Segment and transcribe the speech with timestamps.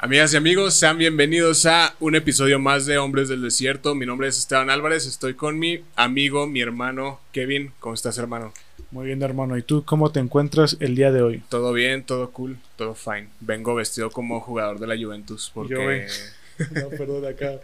[0.00, 3.96] Amigas y amigos, sean bienvenidos a un episodio más de Hombres del Desierto.
[3.96, 7.72] Mi nombre es Esteban Álvarez, estoy con mi amigo, mi hermano Kevin.
[7.80, 8.54] ¿Cómo estás, hermano?
[8.92, 9.58] Muy bien, hermano.
[9.58, 11.42] ¿Y tú cómo te encuentras el día de hoy?
[11.48, 13.26] Todo bien, todo cool, todo fine.
[13.40, 16.06] Vengo vestido como jugador de la Juventus porque...
[16.70, 17.58] no, perdón, acá.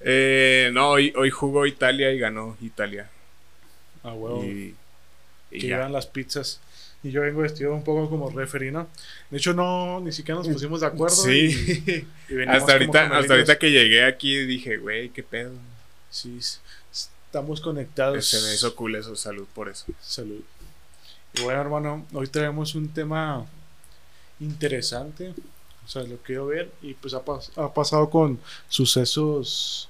[0.00, 3.10] Eh, no, hoy, hoy jugó Italia y ganó Italia.
[4.02, 4.42] Ah, huevo.
[4.42, 4.74] Y,
[5.50, 6.60] que llevan las pizzas
[7.02, 8.88] y yo vengo vestido un poco como referee, ¿no?
[9.30, 11.16] De hecho, no, ni siquiera nos pusimos de acuerdo.
[11.16, 12.06] Sí.
[12.48, 15.52] hasta ahorita, hasta ahorita que llegué aquí dije, güey, qué pedo.
[16.10, 16.38] Sí,
[17.26, 18.26] estamos conectados.
[18.26, 19.86] Se me hizo cool eso, salud por eso.
[20.00, 20.42] Salud.
[21.34, 23.46] Y bueno, hermano, hoy traemos un tema
[24.38, 25.32] interesante.
[25.86, 26.70] O sea, lo quiero ver.
[26.82, 27.22] Y pues ha,
[27.56, 29.88] ha pasado con sucesos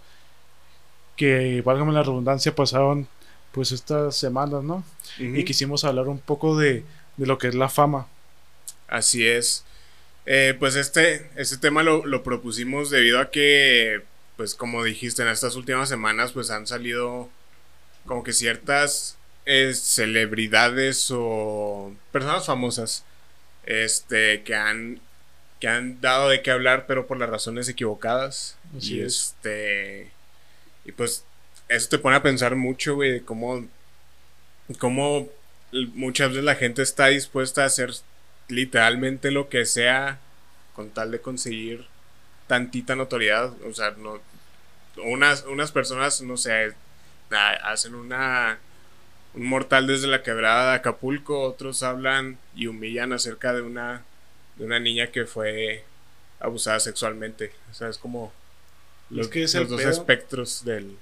[1.17, 3.09] que, válgame la redundancia, pasaron
[3.53, 4.85] pues estas semanas, ¿no?
[5.19, 6.85] Y quisimos hablar un poco de
[7.21, 8.09] de lo que es la fama.
[8.89, 9.63] Así es.
[10.25, 14.01] Eh, pues este, este tema lo, propusimos debido a que,
[14.39, 17.29] pues como dijiste, en estas últimas semanas pues han salido
[18.07, 23.05] como que ciertas eh, celebridades o personas famosas
[23.65, 24.99] este, que han,
[25.61, 28.57] que han dado de qué hablar pero por las razones equivocadas.
[28.81, 30.11] y este...
[30.87, 31.25] Y pues
[31.69, 33.67] eso te pone a pensar mucho, güey, de cómo,
[34.79, 35.29] cómo
[35.73, 37.93] muchas veces la gente está dispuesta a hacer
[38.49, 40.19] literalmente lo que sea
[40.75, 41.87] con tal de conseguir
[42.47, 43.53] tantita notoriedad.
[43.63, 44.21] O sea, no,
[45.05, 46.75] unas, unas personas, no sé,
[47.63, 48.59] hacen una
[49.33, 54.03] un mortal desde la quebrada de Acapulco, otros hablan y humillan acerca de una
[54.57, 55.85] de una niña que fue
[56.41, 57.53] abusada sexualmente.
[57.71, 58.33] O sea, es como
[59.09, 60.99] los, que los dos espectros del,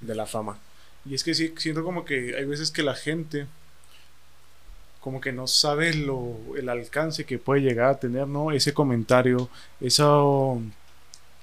[0.00, 0.58] de la fama.
[1.04, 3.46] Y es que sí, siento como que hay veces que la gente
[5.04, 8.52] como que no sabe lo, el alcance que puede llegar a tener, ¿no?
[8.52, 10.62] Ese comentario, eso,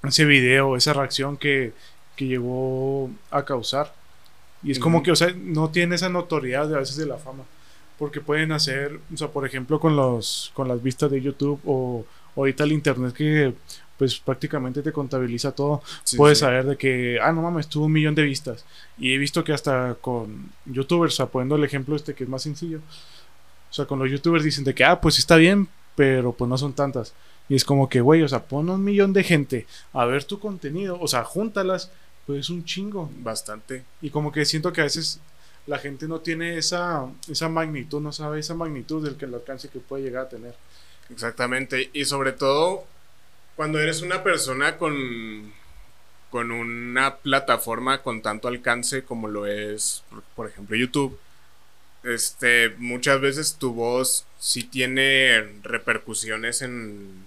[0.02, 1.72] ese video, esa reacción que,
[2.16, 3.94] que llegó a causar.
[4.64, 7.18] Y es como que, o sea, no tiene esa notoriedad de a veces de la
[7.18, 7.44] fama.
[8.00, 12.04] Porque pueden hacer, o sea, por ejemplo, con, los, con las vistas de YouTube o,
[12.34, 13.54] ahorita el internet que
[13.96, 15.82] pues prácticamente te contabiliza todo.
[16.16, 18.64] Puedes saber de que, ah, no mames, tuvo un millón de vistas.
[18.98, 22.28] Y he visto que hasta con youtubers, o sea, poniendo el ejemplo este que es
[22.28, 22.80] más sencillo,
[23.72, 25.66] o sea, con los youtubers dicen de que, ah, pues está bien,
[25.96, 27.14] pero pues no son tantas.
[27.48, 30.38] Y es como que, güey, o sea, pon un millón de gente a ver tu
[30.38, 31.90] contenido, o sea, júntalas,
[32.26, 33.10] pues es un chingo.
[33.20, 33.82] Bastante.
[34.02, 35.20] Y como que siento que a veces
[35.66, 39.70] la gente no tiene esa, esa magnitud, no sabe esa magnitud del que el alcance
[39.70, 40.54] que puede llegar a tener.
[41.08, 41.88] Exactamente.
[41.94, 42.84] Y sobre todo,
[43.56, 45.50] cuando eres una persona con,
[46.30, 50.04] con una plataforma con tanto alcance como lo es,
[50.36, 51.18] por ejemplo, YouTube
[52.04, 57.26] este, muchas veces tu voz sí tiene repercusiones en,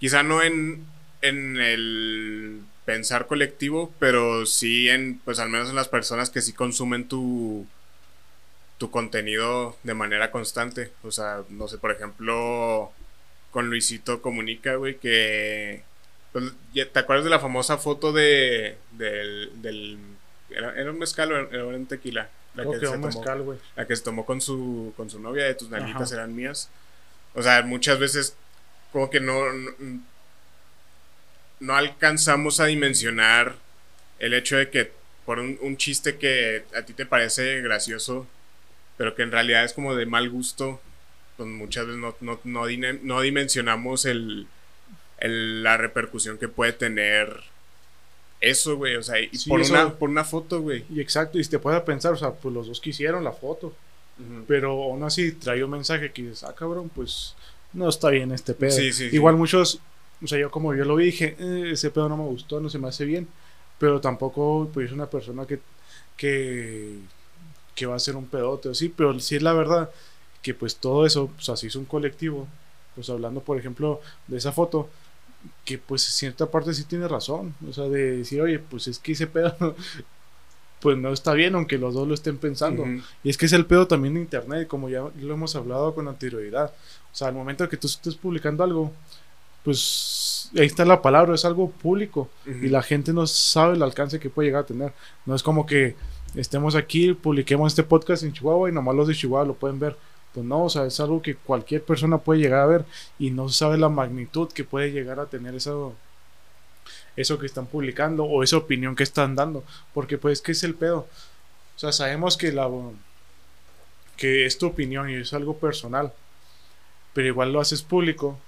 [0.00, 0.86] quizá no en,
[1.22, 6.52] en el pensar colectivo, pero sí en, pues al menos en las personas que sí
[6.52, 7.66] consumen tu,
[8.78, 10.92] tu contenido de manera constante.
[11.02, 12.92] O sea, no sé, por ejemplo,
[13.50, 15.82] con Luisito Comunica, güey, que...
[16.32, 19.50] Pues, ¿Te acuerdas de la famosa foto de, del...
[19.62, 19.98] del
[20.50, 22.28] era, un mezcal o era un tequila?
[22.54, 25.70] La que, se tomó, la que se tomó con su, con su novia de tus
[25.70, 26.70] nalguitas eran mías.
[27.34, 28.36] O sea, muchas veces
[28.92, 29.42] como que no,
[31.58, 33.56] no, alcanzamos a dimensionar
[34.20, 34.92] el hecho de que
[35.26, 38.28] por un, chiste que a ti te parece gracioso,
[38.96, 40.80] pero que en realidad es como de mal gusto,
[41.36, 44.46] pues muchas veces no, no, no, dimensionamos el,
[45.18, 47.42] la repercusión que puede tener
[48.50, 50.84] eso, güey, o sea, y por, una, por una foto, güey.
[50.90, 53.74] Y exacto, y te puedes pensar, o sea, pues los dos quisieron la foto.
[54.46, 57.34] Pero aún así trae un mensaje que dices, ah, cabrón, pues
[57.72, 58.80] no está bien este pedo.
[59.10, 59.80] Igual muchos,
[60.22, 62.70] o sea, yo como yo lo vi, dije, eh, ese pedo no me gustó, no
[62.70, 63.26] se me hace bien.
[63.78, 65.58] Pero tampoco, pues, es una persona que,
[66.16, 66.98] que,
[67.74, 69.90] que va a ser un pedote, sí, pero sí es la verdad
[70.42, 72.46] que, pues, todo eso, pues, así es un colectivo.
[72.94, 74.88] Pues hablando, por ejemplo, de esa foto,
[75.64, 77.54] que pues en cierta parte sí tiene razón.
[77.68, 79.54] O sea, de decir, oye, pues es que ese pedo
[80.80, 82.84] pues no está bien, aunque los dos lo estén pensando.
[83.22, 86.08] Y es que es el pedo también de Internet, como ya lo hemos hablado con
[86.08, 86.74] anterioridad.
[87.12, 88.92] O sea, al momento que tú estés publicando algo,
[89.62, 94.20] pues ahí está la palabra, es algo público y la gente no sabe el alcance
[94.20, 94.92] que puede llegar a tener.
[95.24, 95.96] No es como que
[96.34, 99.96] estemos aquí, publiquemos este podcast en Chihuahua y nomás los de Chihuahua lo pueden ver
[100.34, 102.84] pues no, o sea, es algo que cualquier persona puede llegar a ver
[103.18, 105.94] y no sabe la magnitud que puede llegar a tener eso,
[107.16, 109.64] eso que están publicando o esa opinión que están dando,
[109.94, 111.06] porque pues, ¿qué es el pedo?
[111.76, 112.68] O sea, sabemos que la
[114.16, 116.12] que es tu opinión y es algo personal,
[117.12, 118.38] pero igual lo haces público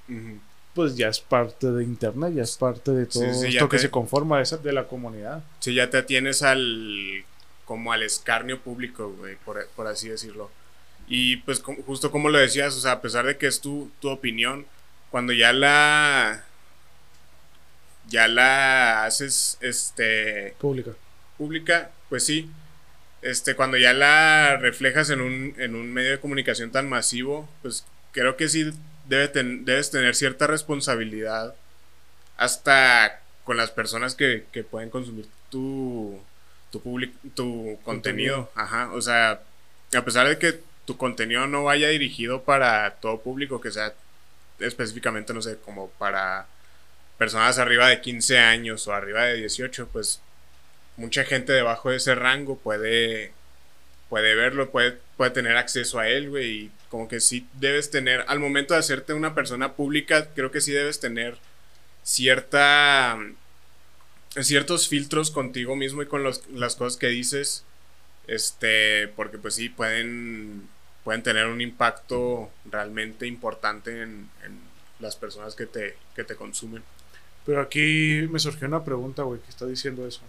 [0.76, 4.38] pues ya es parte de internet, ya es parte de todo esto que se conforma
[4.38, 5.42] de, de la comunidad.
[5.58, 7.24] Sí, ya te atienes al
[7.64, 10.50] como al escarnio público, güey, por, por así decirlo.
[11.08, 14.08] Y pues justo como lo decías, o sea, a pesar de que es tu, tu
[14.08, 14.66] opinión,
[15.10, 16.44] cuando ya la
[18.08, 20.92] ya la haces este pública.
[21.38, 22.50] Pública, pues sí.
[23.22, 27.84] Este, cuando ya la reflejas en un, en un medio de comunicación tan masivo, pues
[28.12, 28.70] creo que sí
[29.08, 31.54] debe debes tener cierta responsabilidad
[32.36, 36.20] hasta con las personas que, que pueden consumir tu,
[36.70, 36.80] tu,
[37.34, 38.50] tu contenido.
[38.54, 39.40] Ajá, o sea,
[39.94, 43.92] a pesar de que tu contenido no vaya dirigido para todo público, que sea
[44.60, 46.46] específicamente, no sé, como para
[47.18, 50.20] personas arriba de 15 años o arriba de 18, pues
[50.96, 53.32] mucha gente debajo de ese rango puede,
[54.08, 58.24] puede verlo, puede, puede tener acceso a él, güey, y como que sí debes tener,
[58.28, 61.36] al momento de hacerte una persona pública, creo que sí debes tener
[62.02, 63.18] cierta,
[64.40, 67.64] ciertos filtros contigo mismo y con las cosas que dices,
[68.26, 70.68] este, porque pues sí, pueden,
[71.06, 74.58] pueden tener un impacto realmente importante en, en
[74.98, 76.82] las personas que te, que te consumen.
[77.44, 80.22] Pero aquí me surgió una pregunta, güey, que está diciendo eso.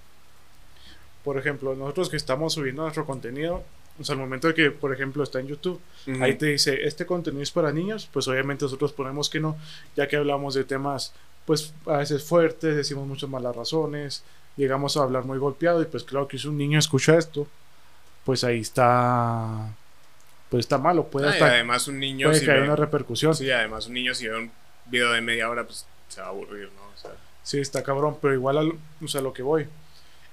[1.23, 3.63] Por ejemplo, nosotros que estamos subiendo nuestro contenido,
[3.99, 5.81] o sea, al momento de que, por ejemplo, está en YouTube,
[6.21, 9.57] ahí te dice, este contenido es para niños, pues obviamente nosotros ponemos que no,
[9.95, 11.11] ya que hablamos de temas,
[11.47, 14.23] pues a veces fuertes, decimos muchas malas razones,
[14.57, 17.47] llegamos a hablar muy golpeado y pues claro que si un niño escucha esto,
[18.25, 19.73] pues ahí está,
[20.49, 23.35] pues está malo, puede ah, además un niño puede si una repercusión.
[23.35, 24.51] Sí, además un niño si ve un
[24.85, 26.83] video de media hora, pues se va a aburrir, ¿no?
[26.93, 27.11] O sea,
[27.43, 28.73] sí, está cabrón, pero igual,
[29.03, 29.67] o sea, lo que voy.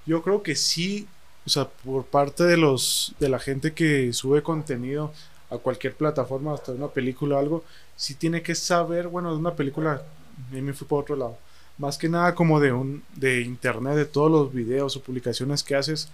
[0.07, 1.09] Yo creo que sí
[1.47, 5.13] o sea, por parte de los de la gente que sube contenido
[5.51, 7.65] a cualquier plataforma, hasta una película o algo,
[7.97, 11.39] sí tiene que saber, bueno, de una película, a mí me fui por otro lado.
[11.77, 15.75] Más que nada como de un de internet, de todos los videos o publicaciones que
[15.75, 16.09] haces,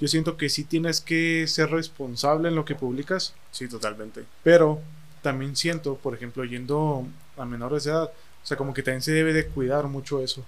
[0.00, 3.34] yo siento que sí tienes que ser responsable en lo que publicas.
[3.52, 4.24] Sí, totalmente.
[4.42, 4.80] Pero
[5.22, 7.06] también siento, por ejemplo, yendo
[7.36, 10.44] a menores de edad, o sea, como que también se debe de cuidar mucho eso.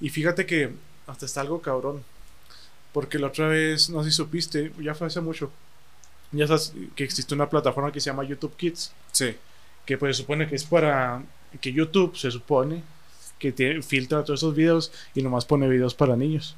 [0.00, 0.70] Y fíjate que
[1.06, 2.02] hasta está algo cabrón.
[2.92, 5.50] Porque la otra vez, no sé si supiste, ya fue hace mucho.
[6.32, 8.92] Ya sabes que existe una plataforma que se llama YouTube Kids.
[9.12, 9.36] Sí.
[9.84, 11.22] Que pues se supone que es para
[11.60, 12.82] que YouTube se supone
[13.38, 16.56] que tiene, filtra todos esos videos y nomás pone videos para niños.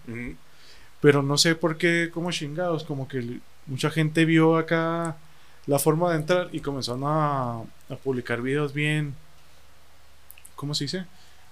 [1.00, 5.16] Pero no sé por qué, como chingados, como que mucha gente vio acá
[5.66, 9.14] la forma de entrar y comenzaron a, a publicar videos bien.
[10.56, 11.06] ¿Cómo se dice?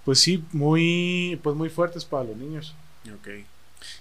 [0.04, 2.74] Pues sí, muy, pues muy fuertes para los niños.
[3.14, 3.28] Ok.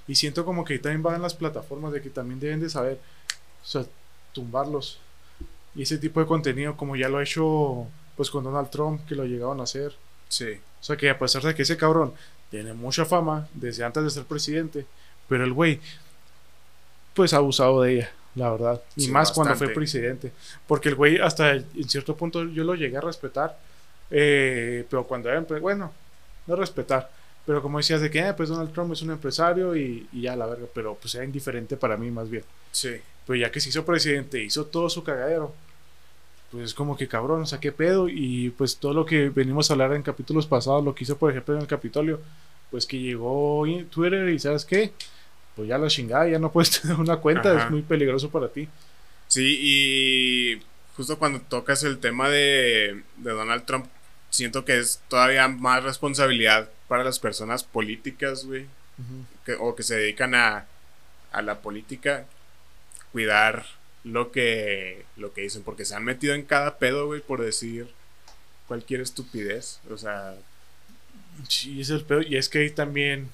[0.08, 3.00] Y siento como que también van las plataformas de que también deben de saber,
[3.64, 3.86] o sea,
[4.34, 5.00] tumbarlos.
[5.76, 9.16] Y ese tipo de contenido, como ya lo ha hecho pues con Donald Trump, que
[9.16, 9.94] lo llegaban a hacer.
[10.30, 10.60] Sí.
[10.80, 12.14] O sea, que a pesar de que ese cabrón
[12.52, 14.86] tiene mucha fama desde antes de ser presidente,
[15.28, 15.80] pero el güey,
[17.14, 18.82] pues ha abusado de ella, la verdad.
[18.96, 20.32] Y más cuando fue presidente.
[20.68, 23.58] Porque el güey, hasta en cierto punto, yo lo llegué a respetar.
[24.12, 25.92] Eh, pero cuando era, bueno,
[26.46, 27.10] no respetar
[27.46, 30.48] pero como decías de que, eh, pues Donald Trump es un empresario y, ya la
[30.48, 32.44] verga, pero pues era indiferente para mí más bien.
[32.72, 32.96] Sí.
[33.26, 35.54] Pero ya que se hizo presidente, hizo todo su cagadero,
[36.52, 38.08] pues es como que cabrón, o sea, qué pedo.
[38.10, 41.32] Y pues todo lo que venimos a hablar en capítulos pasados, lo que hizo por
[41.32, 42.22] ejemplo en el Capitolio,
[42.72, 44.92] pues que llegó Twitter y ¿sabes qué?
[45.56, 48.68] Pues ya la chingada, ya no puedes tener una cuenta, es muy peligroso para ti.
[49.28, 50.62] Sí, y
[50.96, 53.88] justo cuando tocas el tema de, de Donald Trump,
[54.30, 58.68] siento que es todavía más responsabilidad para las personas políticas, güey,
[59.60, 60.66] o que se dedican a,
[61.32, 62.26] a la política,
[63.12, 63.66] cuidar
[64.06, 67.92] lo que, lo que dicen, porque se han metido en cada pedo, güey, por decir
[68.68, 70.36] cualquier estupidez, o sea...
[71.50, 73.30] Sí, es el pedo, y es que ahí también,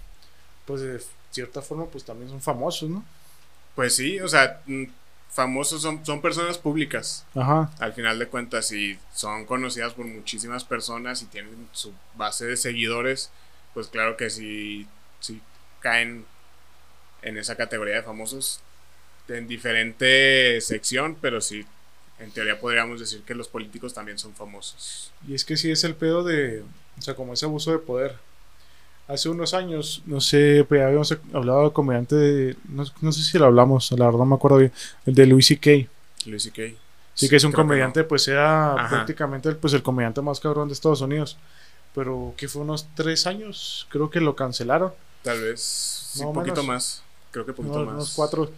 [0.65, 0.99] pues de
[1.29, 3.05] cierta forma, pues también son famosos, ¿no?
[3.75, 4.61] Pues sí, o sea,
[5.29, 7.25] famosos son, son personas públicas.
[7.35, 7.69] Ajá.
[7.77, 12.57] Al final de cuentas, y son conocidas por muchísimas personas y tienen su base de
[12.57, 13.29] seguidores,
[13.73, 14.87] pues claro que sí,
[15.19, 15.41] sí
[15.79, 16.25] caen
[17.21, 18.61] en esa categoría de famosos
[19.27, 21.65] en diferente sección, pero sí,
[22.19, 25.11] en teoría podríamos decir que los políticos también son famosos.
[25.27, 26.63] Y es que sí es el pedo de,
[26.97, 28.15] o sea, como ese abuso de poder
[29.07, 33.45] hace unos años, no sé, pues habíamos hablado de comediante de, no, sé si lo
[33.45, 34.71] hablamos, la verdad no me acuerdo bien,
[35.05, 35.89] el de Louis C.K.
[36.25, 36.77] Louis C.K.
[37.13, 40.73] Sí, que es un comediante, pues era prácticamente el, pues, el comediante más cabrón de
[40.73, 41.37] Estados Unidos.
[41.93, 44.93] Pero que fue unos tres años, creo que lo cancelaron.
[45.23, 47.03] Tal vez, un poquito más.
[47.31, 47.95] Creo que poquito más.
[47.95, 48.49] Unos cuatro.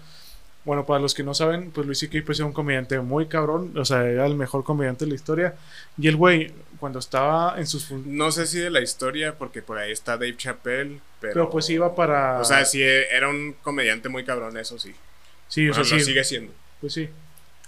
[0.66, 2.20] Bueno, para los que no saben, pues Luis C.K.
[2.26, 5.56] pues era un comediante muy cabrón, o sea, era el mejor comediante de la historia.
[5.98, 7.92] Y el güey, cuando estaba en sus...
[7.92, 11.34] No sé si de la historia, porque por ahí está Dave Chappelle, pero...
[11.34, 12.40] Pero pues iba para...
[12.40, 14.94] O sea, sí, era un comediante muy cabrón, eso sí.
[15.50, 16.00] Sí, o sea, sí.
[16.00, 16.54] sigue siendo.
[16.80, 17.10] Pues sí.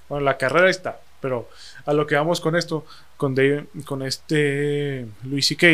[0.07, 1.49] Bueno, la carrera está, pero
[1.85, 2.85] a lo que vamos con esto,
[3.17, 5.67] con, Dave, con este Luis C.K.,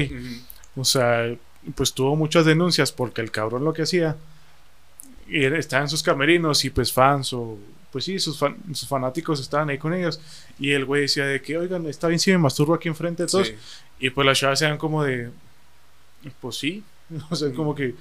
[0.75, 1.35] o sea,
[1.75, 4.15] pues tuvo muchas denuncias porque el cabrón lo que hacía
[5.31, 7.57] y estaban sus camerinos y pues fans o
[7.91, 10.19] pues sí, sus, sus fanáticos estaban ahí con ellos
[10.59, 13.29] y el güey decía de que, oigan, está bien si me masturbo aquí enfrente de
[13.29, 13.51] todos
[13.99, 15.29] y pues las chavas eran como de,
[16.39, 16.83] pues sí,
[17.29, 17.95] o sea, como que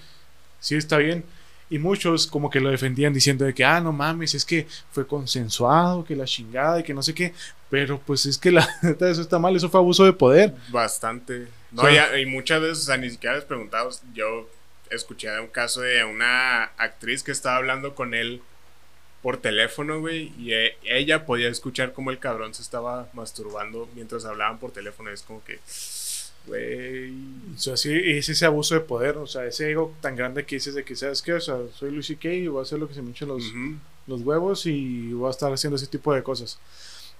[0.60, 1.24] sí está bien
[1.70, 5.06] y muchos como que lo defendían diciendo de que, ah, no mames, es que fue
[5.06, 7.32] consensuado, que la chingada y que no sé qué.
[7.70, 10.52] Pero pues es que la neta eso está mal, eso fue abuso de poder.
[10.70, 11.46] Bastante.
[11.70, 11.84] No,
[12.18, 14.50] y, muchas veces, o sea, ni siquiera les preguntado, yo
[14.90, 18.42] escuché un caso de una actriz que estaba hablando con él
[19.22, 24.24] por teléfono, güey, y e, ella podía escuchar cómo el cabrón se estaba masturbando mientras
[24.24, 25.10] hablaban por teléfono.
[25.10, 25.60] Es como que,
[26.46, 27.12] güey.
[27.54, 30.56] O sea, sí, es ese abuso de poder, o sea, ese ego tan grande que
[30.56, 31.34] dices de que, ¿sabes qué?
[31.34, 33.44] O sea, soy Lucy Kay y voy a hacer lo que se me echen los,
[34.06, 36.58] los huevos y voy a estar haciendo ese tipo de cosas.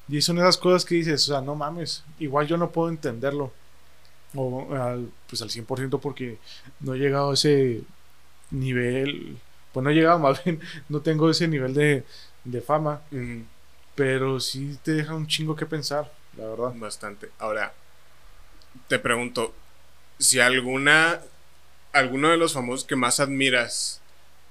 [0.09, 3.53] Y son esas cosas que dices, o sea, no mames, igual yo no puedo entenderlo
[4.35, 6.39] o al, pues al 100% porque
[6.81, 7.83] no he llegado a ese
[8.51, 9.39] nivel,
[9.73, 12.05] pues no he llegado más bien, no tengo ese nivel de,
[12.45, 13.03] de fama,
[13.95, 16.73] pero sí te deja un chingo que pensar, la verdad.
[16.77, 17.31] Bastante.
[17.39, 17.73] Ahora,
[18.89, 19.55] te pregunto,
[20.19, 21.21] si alguna,
[21.93, 24.01] alguno de los famosos que más admiras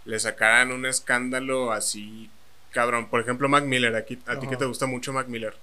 [0.06, 2.30] le sacaran un escándalo así,
[2.72, 5.56] cabrón, por ejemplo Mac Miller, aquí, a ti que te gusta mucho Mac Miller,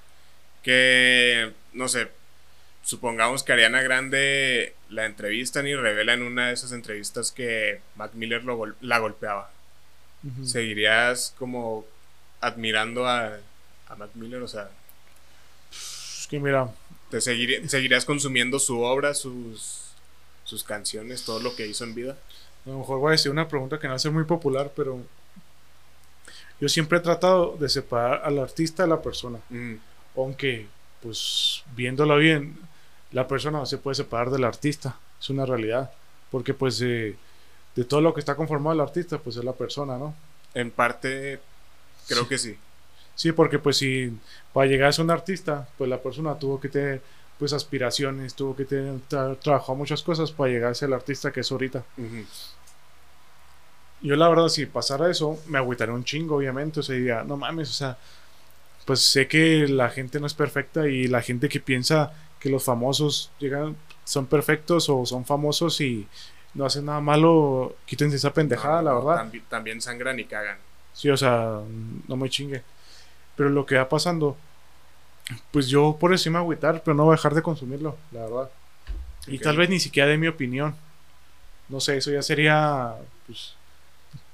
[0.63, 2.09] que, no sé,
[2.87, 8.13] supongamos que Ariana Grande la entrevistan y revela en una de esas entrevistas que Mac
[8.15, 8.45] Miller
[8.81, 9.51] la golpeaba.
[10.45, 11.85] ¿Seguirías como
[12.41, 13.39] admirando a,
[13.89, 14.41] a Mac Miller?
[14.41, 14.71] O sea...
[15.73, 16.71] Es que mira...
[17.11, 19.93] ¿Te seguirías consumiendo su obra, sus,
[20.45, 22.17] sus canciones, todo lo que hizo en vida?
[22.67, 24.73] A lo mejor voy a decir una pregunta que no va a ser muy popular,
[24.75, 25.01] pero
[26.61, 29.39] yo siempre he tratado de separar al artista de la persona.
[30.17, 30.67] Aunque,
[31.01, 32.59] pues, viéndolo bien,
[33.13, 35.91] la persona no se puede separar del artista, es una realidad,
[36.31, 37.17] porque pues de
[37.89, 40.15] todo lo que está conformado el artista, pues es la persona, ¿no?
[40.55, 41.41] En parte,
[42.09, 42.59] creo que sí.
[43.15, 44.17] Sí, porque pues si
[44.53, 47.01] para llegar a ser un artista, pues la persona tuvo que tener
[47.39, 49.01] pues aspiraciones, tuvo que tener
[49.43, 51.85] trabajado muchas cosas para llegar a ser el artista que es ahorita.
[54.03, 57.37] Yo la verdad, si pasara eso, me agüitaría un chingo, obviamente, o sea, diría, no
[57.37, 57.99] mames, o sea,
[58.87, 62.65] pues sé que la gente no es perfecta y la gente que piensa que los
[62.65, 66.07] famosos llegan, son perfectos o son famosos y
[66.55, 69.29] no hacen nada malo, quítense esa pendejada, la verdad.
[69.49, 70.57] También, sangran y cagan.
[70.95, 71.61] Sí, o sea,
[72.07, 72.63] no me chingue.
[73.35, 74.37] Pero lo que va pasando,
[75.51, 78.51] pues yo por eso me agüitar, pero no voy a dejar de consumirlo, la verdad.
[79.27, 80.77] Y tal vez ni siquiera de mi opinión.
[81.69, 82.95] No sé, eso ya sería,
[83.27, 83.55] pues,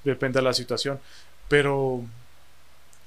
[0.04, 1.00] depende de la situación.
[1.48, 2.04] Pero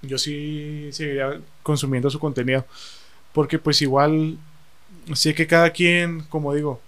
[0.01, 2.65] yo sí seguiría consumiendo su contenido.
[3.33, 4.37] Porque pues igual
[5.11, 6.81] Así que cada quien, como digo,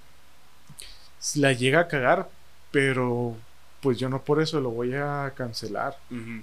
[1.35, 2.29] la llega a cagar,
[2.71, 3.35] pero
[3.81, 5.97] pues yo no por eso lo voy a cancelar.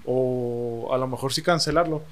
[0.05, 2.03] O a lo mejor sí cancelarlo.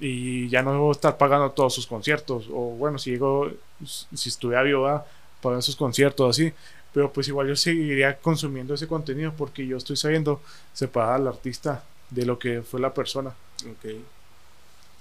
[0.00, 2.48] Y ya no a estar pagando todos sus conciertos.
[2.50, 3.50] O bueno, si llego,
[3.84, 5.06] si estuviera viva,
[5.40, 6.52] pagar sus conciertos así.
[6.92, 11.84] Pero pues igual yo seguiría consumiendo ese contenido porque yo estoy sabiendo separar al artista
[12.10, 13.32] de lo que fue la persona.
[13.66, 14.02] Ok.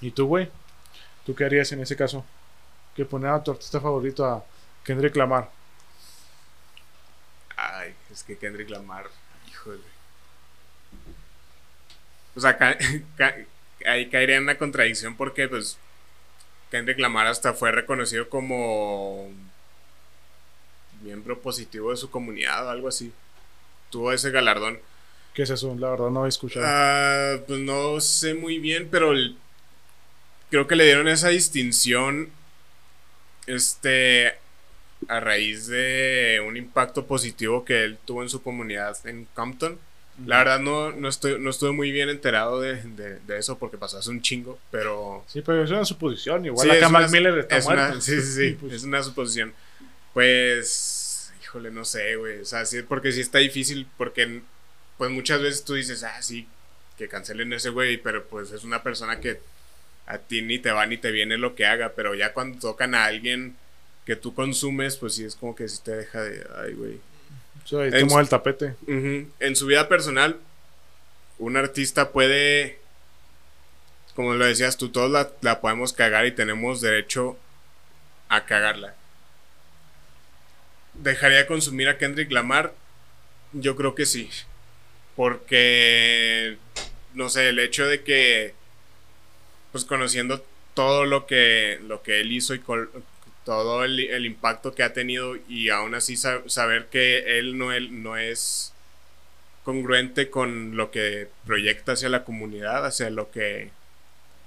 [0.01, 0.49] ¿Y tú, güey?
[1.25, 2.25] ¿Tú qué harías en ese caso?
[2.95, 4.43] que poner a tu artista favorito a
[4.83, 5.49] Kendrick Lamar.
[7.55, 9.09] Ay, es que Kendrick Lamar,
[9.49, 9.81] híjole.
[12.35, 12.57] O sea,
[13.85, 15.77] ahí caería en una contradicción porque, pues,
[16.69, 19.29] Kendrick Lamar hasta fue reconocido como
[21.01, 23.13] miembro positivo de su comunidad o algo así.
[23.89, 24.79] Tuvo ese galardón.
[25.33, 25.75] ¿Qué es eso?
[25.79, 26.65] La verdad no he escuchado.
[26.67, 29.13] Ah, pues no sé muy bien, pero
[30.49, 32.29] creo que le dieron esa distinción
[33.47, 34.35] este,
[35.07, 39.79] a raíz de un impacto positivo que él tuvo en su comunidad en Compton.
[40.25, 43.97] La verdad no, no, estoy, no estuve muy bien enterado de, de, eso porque pasó
[43.97, 45.23] hace un chingo, pero...
[45.27, 48.01] Sí, pero es una suposición, igual la acá Miller está es muerto.
[48.01, 48.73] sí, sí, sí, pues.
[48.73, 49.53] es una suposición.
[50.13, 54.41] Pues, híjole, no sé, güey, o sea, sí, porque sí está difícil, porque
[55.01, 56.47] pues muchas veces tú dices, ah, sí,
[56.95, 59.39] que cancelen ese güey, pero pues es una persona que
[60.05, 62.93] a ti ni te va ni te viene lo que haga, pero ya cuando tocan
[62.93, 63.55] a alguien
[64.05, 66.99] que tú consumes, pues sí es como que sí te deja de, ay, güey.
[68.19, 68.75] el tapete.
[68.85, 70.37] En su vida personal,
[71.39, 72.77] un artista puede
[74.15, 77.39] como lo decías tú, todos la, la podemos cagar y tenemos derecho
[78.29, 78.93] a cagarla.
[80.93, 82.75] ¿Dejaría de consumir a Kendrick Lamar?
[83.51, 84.29] Yo creo que sí.
[85.15, 86.57] Porque,
[87.13, 88.53] no sé, el hecho de que,
[89.71, 92.61] pues conociendo todo lo que, lo que él hizo y
[93.43, 98.17] todo el, impacto que ha tenido y aún así saber que él no, él no
[98.17, 98.73] es
[99.63, 103.69] congruente con lo que proyecta hacia la comunidad, hacia lo que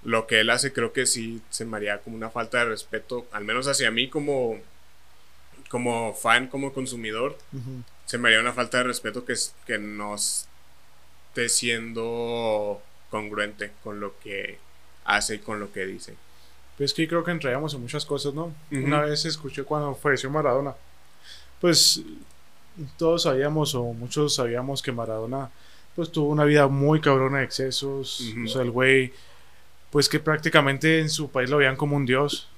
[0.05, 3.27] lo que él hace, creo que sí se me haría como una falta de respeto,
[3.33, 4.61] al menos hacia mí como,
[5.71, 7.39] como fan, como consumidor,
[8.05, 9.35] se me haría una falta de respeto que,
[9.67, 10.17] que no
[11.35, 14.59] esté siendo congruente con lo que
[15.05, 16.15] hace y con lo que dice.
[16.79, 18.55] Pues que creo que entraríamos en muchas cosas, ¿no?
[18.71, 20.75] Una vez escuché cuando falleció Maradona,
[21.61, 22.03] pues
[22.97, 25.51] todos sabíamos o muchos sabíamos que Maradona
[25.97, 29.13] pues tuvo una vida muy cabrona de excesos, o sea, el güey
[29.91, 32.49] pues que prácticamente en su país lo veían como un dios.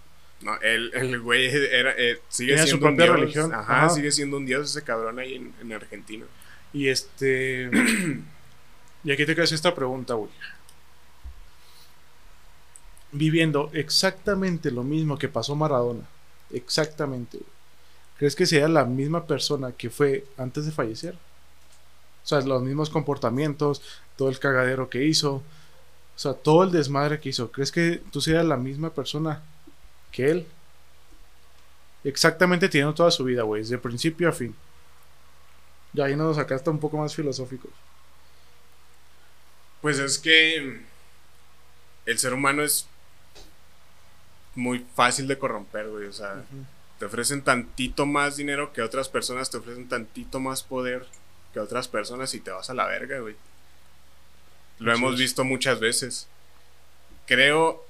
[0.40, 3.54] No, el, el güey era, eh, sigue siendo su propia religión.
[3.54, 6.26] Ajá, sigue siendo un dios ese cabrón ahí en, en Argentina.
[6.72, 7.70] Y este.
[9.06, 10.30] Y aquí te quedas esta pregunta, güey.
[13.12, 16.06] Viviendo exactamente lo mismo que pasó Maradona.
[16.50, 17.38] Exactamente,
[18.18, 21.14] ¿Crees que sea la misma persona que fue antes de fallecer?
[22.24, 23.80] O sea, los mismos comportamientos,
[24.16, 25.42] todo el cagadero que hizo, o
[26.16, 29.42] sea, todo el desmadre que hizo, ¿crees que tú seas la misma persona
[30.10, 30.46] que él?
[32.02, 34.54] Exactamente teniendo toda su vida, güey, desde principio a fin.
[35.92, 37.70] Y ahí nos sacaste un poco más filosóficos.
[39.80, 40.80] Pues es que
[42.06, 42.86] el ser humano es
[44.54, 46.06] muy fácil de corromper, güey.
[46.06, 46.42] O sea,
[46.98, 51.06] te ofrecen tantito más dinero que otras personas, te ofrecen tantito más poder
[51.52, 53.36] que otras personas y te vas a la verga, güey.
[54.78, 56.26] Lo hemos visto muchas veces.
[57.26, 57.84] Creo,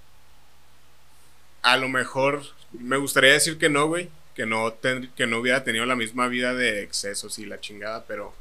[1.62, 4.10] a lo mejor, me gustaría decir que no, güey.
[4.34, 8.34] Que no, que no hubiera tenido la misma vida de excesos y la chingada, pero...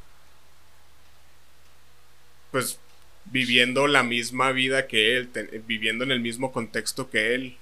[2.50, 2.78] Pues
[3.32, 5.28] viviendo la misma vida que él,
[5.66, 7.56] viviendo en el mismo contexto que él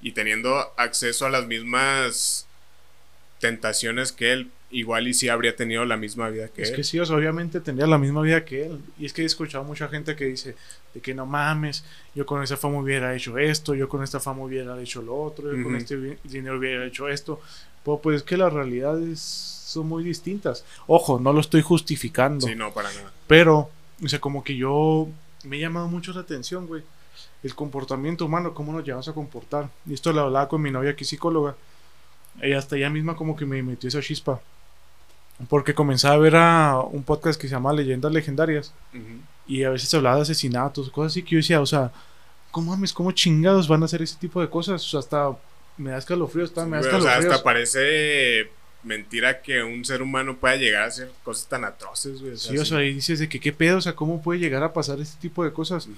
[0.00, 2.46] y teniendo acceso a las mismas
[3.40, 6.68] tentaciones que él, igual y si habría tenido la misma vida que él.
[6.68, 8.80] Es que sí, obviamente tendría la misma vida que él.
[8.98, 10.56] Y es que he escuchado mucha gente que dice
[10.94, 14.42] de que no mames, yo con esa fama hubiera hecho esto, yo con esta fama
[14.42, 17.40] hubiera hecho lo otro, yo con este dinero hubiera hecho esto.
[17.84, 20.64] Pues, pues es que las realidades son muy distintas.
[20.86, 22.46] Ojo, no lo estoy justificando.
[22.46, 23.12] Sí, no, para nada.
[23.26, 23.70] Pero,
[24.02, 25.08] o sea, como que yo
[25.44, 26.82] me he llamado mucho la atención, güey.
[27.42, 29.70] El comportamiento humano, cómo nos llevamos a comportar.
[29.86, 31.56] Y esto lo hablaba con mi novia, que es psicóloga
[32.42, 34.40] y hasta ella misma como que me metió esa chispa.
[35.48, 38.72] Porque comenzaba a ver a un podcast que se llama Leyendas Legendarias.
[39.46, 41.92] Y a veces hablaba de asesinatos, cosas así que yo decía, o sea,
[42.50, 44.82] ¿cómo mames, cómo chingados van a hacer ese tipo de cosas?
[44.84, 45.36] O sea, hasta
[45.76, 48.50] me da escalofrío, hasta me da O sea, hasta parece
[48.86, 52.36] mentira que un ser humano pueda llegar a hacer cosas tan atroces, güey.
[52.36, 54.72] sí, o sea, y dices de que qué pedo, o sea, ¿cómo puede llegar a
[54.72, 55.88] pasar este tipo de cosas?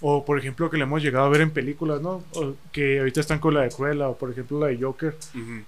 [0.00, 2.24] O por ejemplo que le hemos llegado a ver en películas, ¿no?
[2.72, 5.14] que ahorita están con la de Cruella, o por ejemplo la de Joker,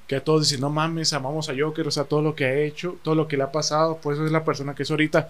[0.06, 2.54] que a todos dicen, no mames, amamos a Joker, o sea, todo lo que ha
[2.54, 5.28] hecho, todo lo que le ha pasado, pues es la persona que es ahorita,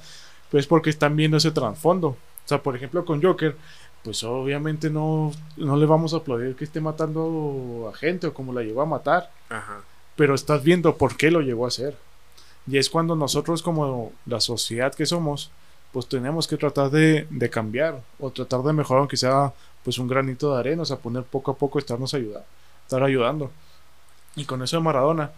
[0.50, 2.08] pues porque están viendo ese trasfondo.
[2.08, 3.56] O sea, por ejemplo con Joker,
[4.04, 8.52] pues obviamente no, no le vamos a aplaudir que esté matando a gente o como
[8.52, 9.30] la llegó a matar,
[10.22, 11.96] pero estás viendo por qué lo llegó a hacer.
[12.68, 15.50] Y es cuando nosotros como la sociedad que somos,
[15.90, 20.54] pues tenemos que tratar de, cambiar o tratar de mejorar aunque sea pues un granito
[20.54, 22.46] de arena, o sea, poner poco a poco estarnos ayudando,
[22.84, 23.50] estar ayudando.
[24.36, 25.32] Y con eso de Maradona,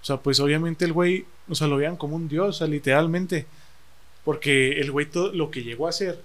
[0.00, 2.68] o sea, pues obviamente el güey, o sea, lo vean como un dios, o sea,
[2.68, 3.44] literalmente,
[4.24, 6.22] porque el güey todo lo que llegó a hacer,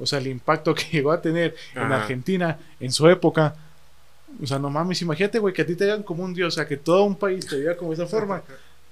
[0.00, 3.54] o sea, el impacto que llegó a tener en Argentina en su época,
[4.42, 6.56] o sea, no mames, imagínate, güey, que a ti te vean como un dios, o
[6.56, 8.42] sea, que todo un país te vea como esa forma.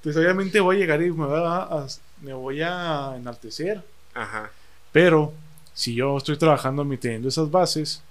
[0.02, 1.86] Pues obviamente voy a llegar y me, a,
[2.20, 3.82] me voy a enaltecer.
[4.14, 4.50] Ajá.
[4.90, 5.32] Pero
[5.74, 8.02] si yo estoy trabajando y teniendo esas bases,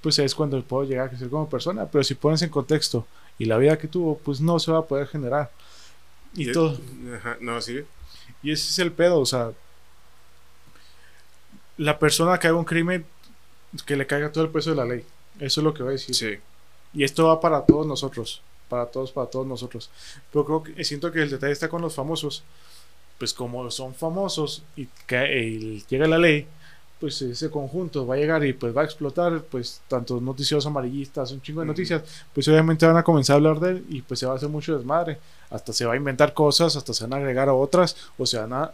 [0.00, 1.86] pues es cuando puedo llegar a crecer como persona.
[1.86, 3.06] Pero si pones en contexto
[3.38, 5.50] y la vida que tuvo, pues no se va a poder generar.
[6.34, 6.78] Y, todo.
[7.16, 7.84] Ajá, no, sí.
[8.42, 9.52] Y ese es el pedo, o sea.
[11.76, 13.04] La persona que haga un crimen,
[13.86, 15.04] que le caiga todo el peso de la ley.
[15.38, 16.14] Eso es lo que voy a decir.
[16.14, 16.38] Sí.
[16.98, 19.90] Y esto va para todos nosotros para todos, para todos nosotros.
[20.32, 22.42] Pero creo que siento que el detalle está con los famosos.
[23.18, 26.46] Pues como son famosos y que llega la ley,
[27.00, 31.32] pues ese conjunto va a llegar y pues va a explotar, pues tantos noticiosos amarillistas,
[31.32, 34.20] un chingo de noticias, pues obviamente van a comenzar a hablar de él y pues
[34.20, 35.18] se va a hacer mucho desmadre.
[35.50, 38.38] Hasta se va a inventar cosas, hasta se van a agregar a otras, o se
[38.38, 38.72] van a,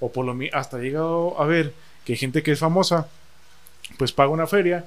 [0.00, 1.72] o por lo hasta llegado a ver
[2.04, 3.08] que hay gente que es famosa,
[3.96, 4.84] pues paga una feria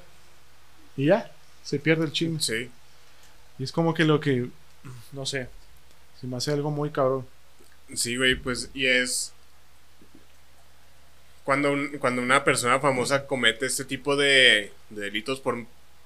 [0.96, 1.32] y ya,
[1.68, 2.40] se pierde el chingo.
[2.40, 2.70] Sí.
[3.60, 4.48] Y es como que lo que,
[5.12, 5.50] no sé,
[6.22, 7.28] se me hace algo muy cabrón.
[7.94, 9.34] Sí, güey, pues, y es...
[11.44, 15.66] Cuando, cuando una persona famosa comete este tipo de, de delitos, por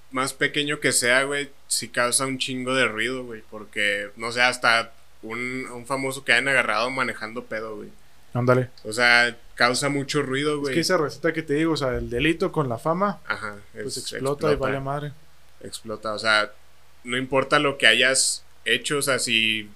[0.09, 4.41] más pequeño que sea, güey, sí causa un chingo de ruido, güey, porque, no sé,
[4.41, 7.89] hasta un, un famoso que hayan agarrado manejando pedo, güey.
[8.33, 8.69] Ándale.
[8.83, 10.71] O sea, causa mucho ruido, güey.
[10.71, 13.57] Es que esa receta que te digo, o sea, el delito con la fama, Ajá,
[13.73, 15.11] pues explota, y vale madre.
[15.63, 16.51] Explota, o sea,
[17.03, 19.69] no importa lo que hayas hecho, o sea, si.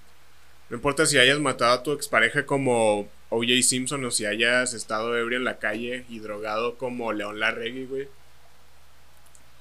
[0.70, 3.62] No importa si hayas matado a tu expareja como O.J.
[3.64, 8.08] Simpson o si hayas estado ebrio en la calle y drogado como León Larregui, güey.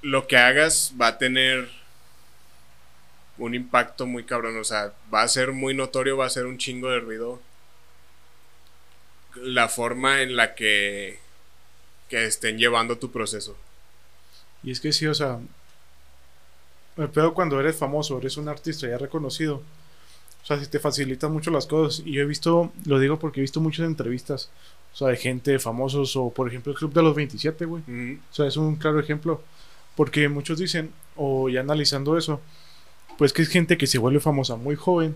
[0.03, 1.69] Lo que hagas va a tener
[3.39, 6.59] un impacto muy cabrón, o sea, va a ser muy notorio, va a ser un
[6.59, 7.41] chingo de ruido
[9.37, 11.19] la forma en la que,
[12.09, 13.57] que estén llevando tu proceso.
[14.63, 15.41] Y es que sí, o sea,
[16.97, 19.63] el pedo cuando eres famoso, eres un artista ya reconocido.
[20.43, 22.05] O sea, si te facilitan mucho las cosas.
[22.05, 24.51] Y yo he visto, lo digo porque he visto muchas entrevistas,
[24.93, 27.83] o sea, de gente famosos, o por ejemplo el Club de los 27, güey.
[27.83, 29.41] O sea, es un claro ejemplo.
[29.97, 32.41] Porque muchos dicen, o ya analizando eso,
[33.17, 35.15] pues que es gente que se vuelve famosa muy joven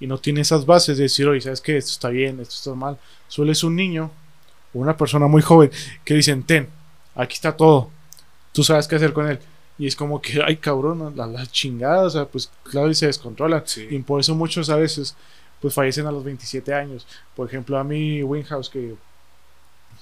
[0.00, 1.76] y no tiene esas bases de decir, oye, ¿sabes qué?
[1.76, 2.98] Esto está bien, esto está mal.
[3.26, 4.10] Suele ser un niño
[4.74, 5.70] o una persona muy joven
[6.04, 6.68] que dicen, ten,
[7.14, 7.90] aquí está todo,
[8.52, 9.38] tú sabes qué hacer con él.
[9.78, 13.06] Y es como que, ay cabrón, la, la chingada, o sea, pues claro, y se
[13.06, 13.62] descontrolan.
[13.90, 15.14] Y por eso muchos a veces,
[15.60, 17.06] pues fallecen a los 27 años.
[17.36, 18.96] Por ejemplo, a mí, Winhouse, que,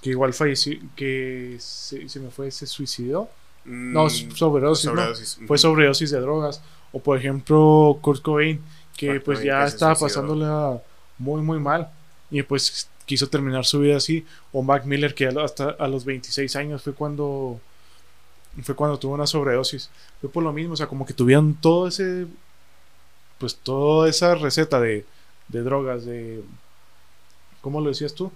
[0.01, 3.29] que igual falleció, que se, me fue, se suicidó.
[3.65, 5.47] no, mm, sobredosis, ¿no?
[5.47, 6.63] Fue sobredosis de drogas.
[6.93, 8.63] O por ejemplo, Kurt Cobain,
[8.97, 10.81] que pues ya estaba pasándole
[11.19, 11.91] muy, muy mal.
[12.31, 14.25] Y pues quiso terminar su vida así.
[14.53, 17.61] O Mac Miller, que hasta a los 26 años fue cuando
[18.63, 19.91] fue cuando tuvo una sobredosis.
[20.21, 22.27] Fue por lo mismo, o sea, como que tuvieron todo ese,
[23.39, 25.05] pues toda esa receta de,
[25.49, 26.43] de drogas, de,
[27.61, 28.33] ¿cómo lo decías tú?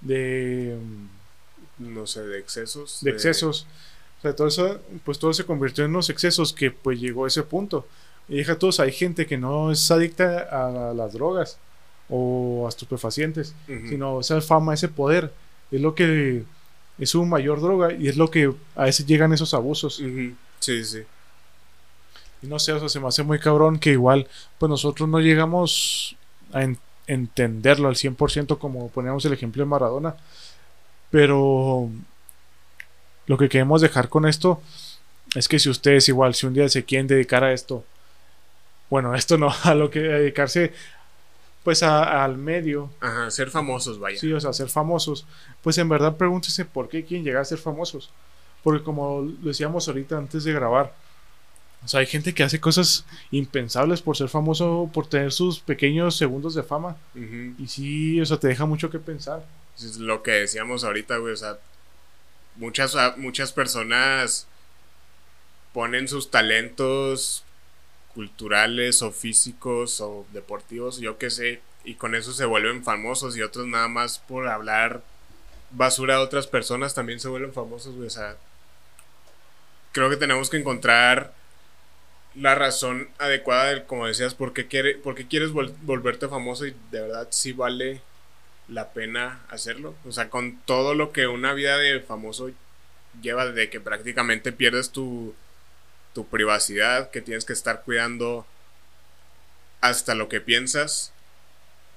[0.00, 0.76] De,
[1.78, 2.98] no sé, de excesos.
[3.02, 3.66] De, excesos.
[4.18, 7.28] O sea, todo eso, pues todo se convirtió en unos excesos que pues llegó a
[7.28, 7.86] ese punto.
[8.28, 11.58] Y deja todos, hay gente que no es adicta a las drogas
[12.08, 15.32] o a estupefacientes, sino esa fama, ese poder,
[15.70, 16.44] es lo que
[17.00, 19.96] es su mayor droga y es lo que a veces llegan esos abusos.
[20.60, 21.02] Sí, sí.
[22.42, 25.18] Y no sé, o sea, se me hace muy cabrón que igual, pues nosotros no
[25.18, 26.16] llegamos
[26.52, 26.62] a
[27.06, 30.14] entenderlo al 100% como poníamos el ejemplo de Maradona,
[31.10, 31.90] pero
[33.26, 34.60] lo que queremos dejar con esto
[35.34, 37.84] es que si ustedes igual, si un día se quieren dedicar a esto,
[38.90, 40.72] bueno, esto no, a lo que dedicarse
[41.64, 42.90] pues al medio.
[43.00, 44.18] Ajá, ser famosos, vaya.
[44.18, 45.26] Sí, o sea, ser famosos.
[45.62, 48.10] Pues en verdad pregúntese por qué quieren llegar a ser famosos.
[48.62, 50.94] Porque como decíamos ahorita antes de grabar,
[51.84, 56.16] o sea, hay gente que hace cosas impensables por ser famoso, por tener sus pequeños
[56.16, 56.96] segundos de fama.
[57.14, 59.46] Y sí, o sea, te deja mucho que pensar.
[59.76, 61.58] Es lo que decíamos ahorita, güey, o sea,
[62.56, 64.46] muchas, muchas personas
[65.72, 67.44] ponen sus talentos
[68.20, 73.40] culturales o físicos o deportivos, yo qué sé, y con eso se vuelven famosos y
[73.40, 75.00] otros nada más por hablar
[75.70, 78.36] basura a otras personas también se vuelven famosos, O sea,
[79.92, 81.32] creo que tenemos que encontrar
[82.34, 87.00] la razón adecuada del, como decías, por qué, quiere, por quieres volverte famoso y de
[87.00, 88.02] verdad si vale
[88.68, 89.94] la pena hacerlo.
[90.06, 92.50] O sea, con todo lo que una vida de famoso
[93.22, 95.34] lleva de que prácticamente pierdes tu
[96.12, 98.46] tu privacidad, que tienes que estar cuidando
[99.80, 101.12] hasta lo que piensas.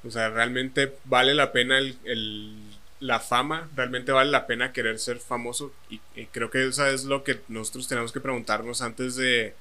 [0.05, 2.57] O sea, realmente vale la pena el,
[2.99, 5.71] la fama, realmente vale la pena querer ser famoso.
[5.89, 5.99] Y,
[6.31, 9.53] creo que eso es lo que nosotros tenemos que preguntarnos antes de...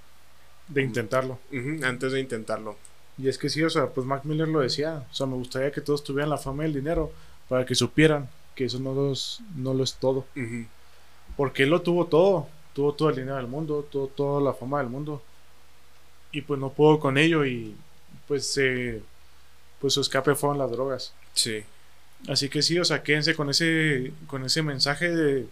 [0.68, 1.38] De intentarlo.
[1.82, 2.76] antes de intentarlo.
[3.18, 5.04] Y es que sí, o sea, pues Mac Miller lo decía.
[5.10, 7.12] O sea, me gustaría que todos tuvieran la fama y el dinero
[7.48, 10.26] para que supieran que eso no, los, no lo es todo.
[11.36, 14.78] Porque él lo tuvo todo tuvo todo el dinero del mundo, tuvo toda la fama
[14.78, 15.22] del mundo.
[16.32, 17.74] Y pues no pudo con ello y
[18.26, 18.58] pues
[19.80, 21.12] pues su escape fueron las drogas.
[21.34, 21.62] Sí.
[22.28, 25.46] Así que sí, o sea, quédense con ese, con ese mensaje de,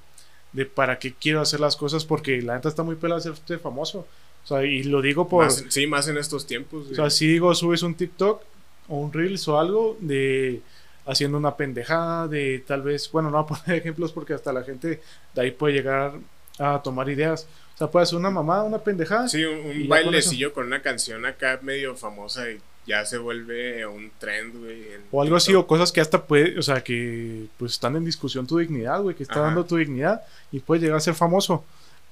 [0.53, 4.07] de para qué quiero hacer las cosas porque la neta está muy pelada ser famoso.
[4.45, 5.51] O sea, y lo digo por...
[5.51, 6.91] sí, más en estos tiempos.
[6.91, 8.43] O sea, si digo, subes un TikTok
[8.89, 10.63] o un Reels o algo de
[11.07, 14.63] haciendo una pendejada, de tal vez, bueno, no voy a poner ejemplos porque hasta la
[14.63, 15.01] gente
[15.35, 16.13] de ahí puede llegar
[16.61, 17.47] a tomar ideas.
[17.75, 19.27] O sea, puede ser una mamada, una pendejada.
[19.29, 24.57] Sí, un, bailecillo con, una canción acá medio famosa y ya se vuelve un trend,
[24.57, 24.85] güey.
[25.11, 28.47] O algo así, o cosas que hasta puede, o sea, que pues están en discusión
[28.47, 31.65] tu dignidad, güey, que está dando tu dignidad y puede llegar a ser famoso.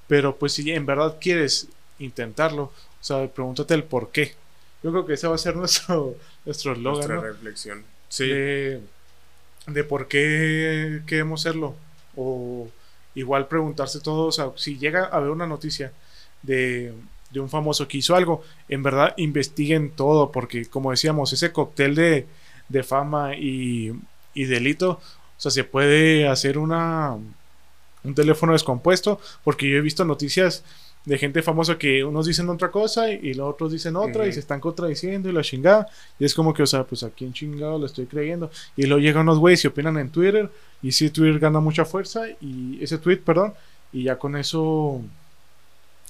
[0.07, 2.73] Pero pues si en verdad quieres intentarlo, o
[3.05, 4.35] sea, pregúntate el por qué.
[4.83, 7.85] Yo creo que ese va a ser nuestro nuestro Nuestra reflexión.
[8.09, 8.27] Sí.
[8.27, 8.81] De,
[9.67, 11.77] de, por qué queremos serlo.
[12.17, 12.71] O
[13.19, 15.93] igual preguntarse todo, o sea, si llega a haber una noticia
[16.43, 16.95] de,
[17.31, 21.95] de un famoso que hizo algo, en verdad investiguen todo, porque como decíamos, ese cóctel
[21.95, 22.27] de,
[22.69, 23.93] de fama y,
[24.35, 27.17] y delito, o sea, se puede hacer una
[28.05, 30.65] un teléfono descompuesto, porque yo he visto noticias
[31.05, 34.41] de gente famosa que unos dicen otra cosa y, los otros dicen otra y se
[34.41, 35.89] están contradiciendo y la chingada.
[36.19, 38.51] Y es como que, o sea, pues aquí en chingado lo estoy creyendo.
[38.77, 40.51] Y luego llegan unos güeyes y opinan en Twitter
[40.83, 43.55] y si Twitter gana mucha fuerza y ese tweet, perdón,
[43.93, 45.01] y ya con eso,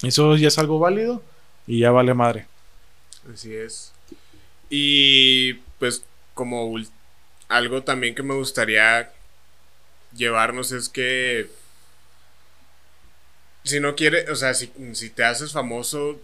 [0.03, 1.23] eso ya es algo válido
[1.67, 2.47] y ya vale madre.
[3.33, 3.93] Así es.
[4.71, 6.75] Y pues como
[7.49, 9.11] algo también que me gustaría
[10.15, 11.49] llevarnos es que
[13.69, 14.69] si no quieres, o sea, si,
[15.11, 16.19] te haces famoso,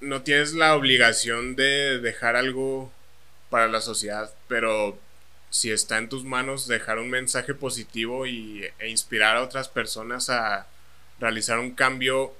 [0.00, 2.90] no tienes la obligación de dejar algo
[3.48, 4.98] para la sociedad, pero
[5.50, 10.30] si está en tus manos dejar un mensaje positivo y, e inspirar a otras personas
[10.30, 10.66] a
[11.18, 12.32] realizar un cambio,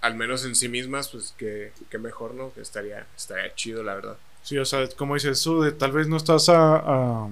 [0.00, 2.52] al menos en sí mismas, pues que, mejor, ¿no?
[2.52, 4.16] Que estaría, estaría chido, la verdad.
[4.42, 7.28] Sí, o sea, como dices tú, de, tal vez no estás a,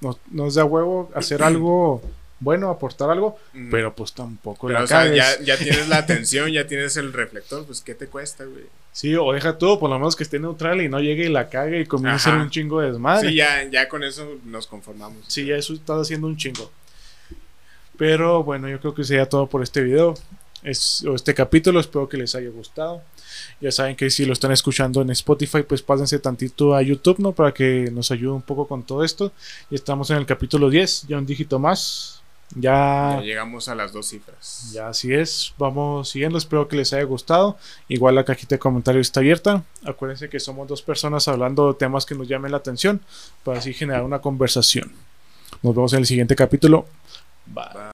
[0.00, 2.02] no, no, es de a huevo hacer algo
[2.44, 3.38] bueno, aportar algo,
[3.70, 7.64] pero pues tampoco la o sea, ya, ya, tienes la atención, ya tienes el reflector,
[7.64, 8.64] pues ¿qué te cuesta, güey?
[8.92, 11.48] Sí, o deja todo, por lo menos que esté neutral y no llegue y la
[11.48, 13.30] cague y comience a hacer un chingo de desmadre.
[13.30, 15.24] Sí, ya, ya con eso nos conformamos.
[15.26, 16.70] Sí, ya eso está haciendo un chingo.
[17.96, 20.14] Pero bueno, yo creo que sería todo por este video.
[20.62, 23.02] Es, o este capítulo, espero que les haya gustado.
[23.60, 27.32] Ya saben que si lo están escuchando en Spotify, pues pásense tantito a YouTube, ¿no?
[27.32, 29.32] Para que nos ayude un poco con todo esto.
[29.70, 32.13] Y estamos en el capítulo 10, ya un dígito más.
[32.56, 34.70] Ya, llegamos a las dos cifras.
[34.72, 35.54] Ya así es.
[35.58, 36.38] Vamos siguiendo.
[36.38, 37.58] Espero que les haya gustado.
[37.88, 39.64] Igual la cajita de comentarios está abierta.
[39.84, 43.00] Acuérdense que somos dos personas hablando de temas que nos llamen la atención
[43.42, 44.92] para así generar una conversación.
[45.62, 46.86] Nos vemos en el siguiente capítulo.
[47.46, 47.92] Bye.